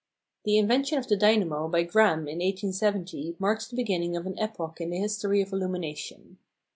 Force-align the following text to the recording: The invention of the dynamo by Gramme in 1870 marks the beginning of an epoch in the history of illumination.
The 0.45 0.57
invention 0.57 0.97
of 0.97 1.05
the 1.05 1.15
dynamo 1.15 1.67
by 1.67 1.83
Gramme 1.83 2.21
in 2.27 2.39
1870 2.39 3.35
marks 3.37 3.67
the 3.67 3.75
beginning 3.75 4.15
of 4.17 4.25
an 4.25 4.35
epoch 4.39 4.81
in 4.81 4.89
the 4.89 4.97
history 4.97 5.41
of 5.43 5.53
illumination. 5.53 6.39